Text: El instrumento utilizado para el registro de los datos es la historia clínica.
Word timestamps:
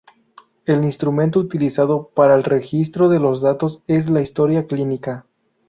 El 0.65 0.83
instrumento 0.83 1.39
utilizado 1.39 2.07
para 2.15 2.33
el 2.33 2.43
registro 2.43 3.07
de 3.07 3.19
los 3.19 3.39
datos 3.41 3.83
es 3.85 4.09
la 4.09 4.23
historia 4.23 4.65
clínica. 4.65 5.27